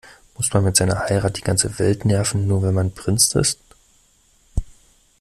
Muss 0.33 0.51
man 0.51 0.63
mit 0.63 0.75
seiner 0.77 0.97
Heirat 1.07 1.37
die 1.37 1.43
ganze 1.43 1.77
Welt 1.77 2.05
nerven, 2.05 2.47
nur 2.47 2.63
weil 2.63 2.71
man 2.71 2.91
Prinz 2.91 3.35
ist? 3.35 3.59